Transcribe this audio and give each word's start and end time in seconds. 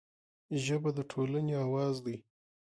ژبه 0.63 0.89
د 0.97 0.99
ټولنې 1.11 1.55
اواز 1.65 1.95
دی 2.05 2.17